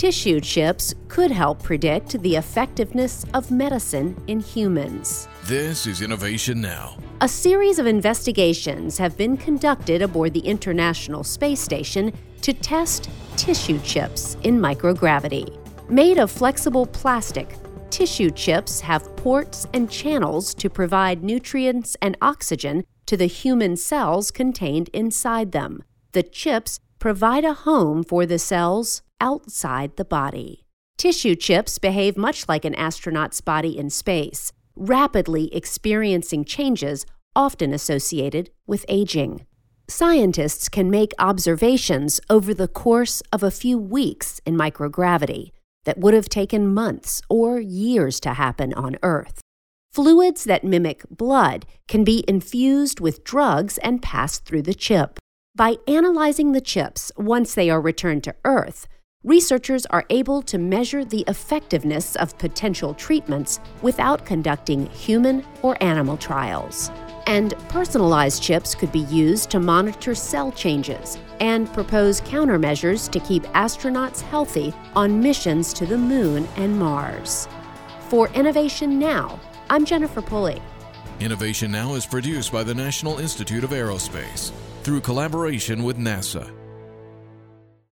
Tissue 0.00 0.40
chips 0.40 0.94
could 1.08 1.30
help 1.30 1.62
predict 1.62 2.22
the 2.22 2.36
effectiveness 2.36 3.26
of 3.34 3.50
medicine 3.50 4.16
in 4.28 4.40
humans. 4.40 5.28
This 5.44 5.86
is 5.86 6.00
Innovation 6.00 6.62
Now. 6.62 6.96
A 7.20 7.28
series 7.28 7.78
of 7.78 7.84
investigations 7.84 8.96
have 8.96 9.18
been 9.18 9.36
conducted 9.36 10.00
aboard 10.00 10.32
the 10.32 10.40
International 10.40 11.22
Space 11.22 11.60
Station 11.60 12.14
to 12.40 12.54
test 12.54 13.10
tissue 13.36 13.78
chips 13.80 14.38
in 14.42 14.58
microgravity. 14.58 15.54
Made 15.90 16.16
of 16.16 16.30
flexible 16.30 16.86
plastic, 16.86 17.54
tissue 17.90 18.30
chips 18.30 18.80
have 18.80 19.14
ports 19.16 19.66
and 19.74 19.90
channels 19.90 20.54
to 20.54 20.70
provide 20.70 21.22
nutrients 21.22 21.94
and 22.00 22.16
oxygen 22.22 22.84
to 23.04 23.18
the 23.18 23.26
human 23.26 23.76
cells 23.76 24.30
contained 24.30 24.88
inside 24.94 25.52
them. 25.52 25.82
The 26.12 26.22
chips 26.22 26.80
provide 26.98 27.44
a 27.44 27.52
home 27.52 28.02
for 28.02 28.24
the 28.24 28.38
cells 28.38 29.02
outside 29.20 29.96
the 29.96 30.04
body. 30.04 30.66
Tissue 30.98 31.34
chips 31.34 31.78
behave 31.78 32.16
much 32.16 32.48
like 32.48 32.64
an 32.64 32.74
astronaut's 32.74 33.40
body 33.40 33.78
in 33.78 33.90
space, 33.90 34.52
rapidly 34.76 35.54
experiencing 35.54 36.44
changes 36.44 37.06
often 37.34 37.72
associated 37.72 38.50
with 38.66 38.84
aging. 38.88 39.46
Scientists 39.88 40.68
can 40.68 40.90
make 40.90 41.12
observations 41.18 42.20
over 42.28 42.54
the 42.54 42.68
course 42.68 43.22
of 43.32 43.42
a 43.42 43.50
few 43.50 43.76
weeks 43.78 44.40
in 44.46 44.56
microgravity 44.56 45.50
that 45.84 45.98
would 45.98 46.14
have 46.14 46.28
taken 46.28 46.72
months 46.72 47.22
or 47.28 47.58
years 47.58 48.20
to 48.20 48.34
happen 48.34 48.72
on 48.74 48.96
Earth. 49.02 49.40
Fluids 49.92 50.44
that 50.44 50.62
mimic 50.62 51.04
blood 51.10 51.66
can 51.88 52.04
be 52.04 52.24
infused 52.28 53.00
with 53.00 53.24
drugs 53.24 53.78
and 53.78 54.02
passed 54.02 54.44
through 54.44 54.62
the 54.62 54.74
chip. 54.74 55.18
By 55.56 55.76
analyzing 55.88 56.52
the 56.52 56.60
chips 56.60 57.10
once 57.16 57.54
they 57.54 57.68
are 57.70 57.80
returned 57.80 58.22
to 58.24 58.36
Earth, 58.44 58.86
researchers 59.24 59.84
are 59.86 60.06
able 60.08 60.40
to 60.40 60.56
measure 60.56 61.04
the 61.04 61.24
effectiveness 61.28 62.16
of 62.16 62.36
potential 62.38 62.94
treatments 62.94 63.60
without 63.82 64.24
conducting 64.24 64.86
human 64.86 65.44
or 65.60 65.76
animal 65.82 66.16
trials. 66.16 66.90
And 67.26 67.52
personalized 67.68 68.42
chips 68.42 68.74
could 68.74 68.90
be 68.90 69.00
used 69.00 69.50
to 69.50 69.60
monitor 69.60 70.14
cell 70.14 70.50
changes 70.52 71.18
and 71.38 71.70
propose 71.74 72.22
countermeasures 72.22 73.10
to 73.10 73.20
keep 73.20 73.42
astronauts 73.48 74.22
healthy 74.22 74.72
on 74.96 75.20
missions 75.20 75.74
to 75.74 75.84
the 75.84 75.98
Moon 75.98 76.48
and 76.56 76.78
Mars. 76.78 77.46
For 78.08 78.28
Innovation 78.30 78.98
Now, 78.98 79.38
I'm 79.68 79.84
Jennifer 79.84 80.22
Pulley. 80.22 80.62
Innovation 81.20 81.70
Now 81.70 81.94
is 81.94 82.06
produced 82.06 82.50
by 82.50 82.64
the 82.64 82.74
National 82.74 83.18
Institute 83.18 83.64
of 83.64 83.70
Aerospace 83.70 84.50
through 84.82 85.02
collaboration 85.02 85.84
with 85.84 85.98
NASA 85.98 86.50